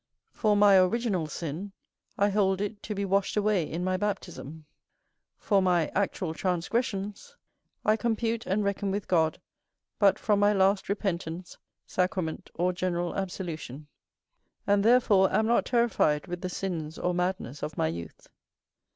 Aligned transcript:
For 0.31 0.57
my 0.57 0.77
original 0.79 1.27
sin, 1.27 1.73
I 2.17 2.29
hold 2.29 2.59
it 2.59 2.81
to 2.81 2.95
be 2.95 3.05
washed 3.05 3.37
away 3.37 3.69
in 3.71 3.83
my 3.83 3.97
baptism; 3.97 4.65
for 5.37 5.61
my 5.61 5.89
actual 5.89 6.33
transgressions, 6.33 7.35
I 7.85 7.97
compute 7.97 8.47
and 8.47 8.63
reckon 8.63 8.89
with 8.89 9.07
God 9.07 9.39
but 9.99 10.17
from 10.17 10.39
my 10.39 10.53
last 10.53 10.89
repentance, 10.89 11.55
sacrament, 11.85 12.49
or 12.55 12.73
general 12.73 13.15
absolution; 13.15 13.85
and 14.65 14.83
therefore 14.83 15.31
am 15.31 15.45
not 15.45 15.65
terrified 15.65 16.25
with 16.25 16.41
the 16.41 16.49
sins 16.49 16.97
or 16.97 17.13
madness 17.13 17.61
of 17.61 17.77
my 17.77 17.85
youth. 17.85 18.27